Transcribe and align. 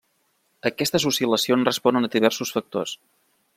Aquestes 0.69 1.05
oscil·lacions 1.09 1.69
responen 1.71 2.09
a 2.09 2.11
diversos 2.17 2.57
factors. 2.59 2.97